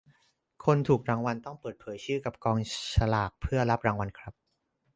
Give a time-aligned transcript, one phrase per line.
[0.65, 2.57] คนถูกรางวัลต้องเปิดเผยชื่อกับกอง
[2.95, 4.33] สลากเพื่อรับรางวัลครับ.